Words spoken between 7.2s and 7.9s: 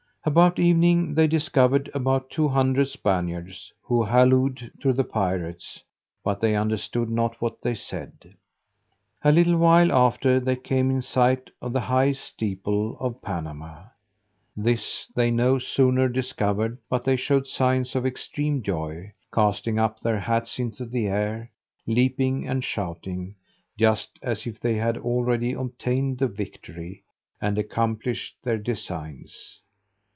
what they